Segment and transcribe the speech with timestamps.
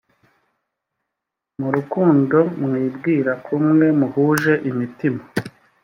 [1.61, 5.21] mu rukundo mwibwira kumwe muhuje imitima